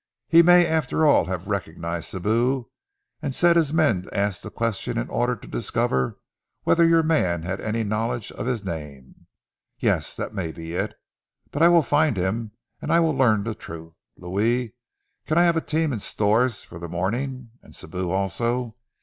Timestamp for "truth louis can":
13.53-15.37